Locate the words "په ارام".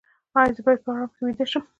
0.85-1.09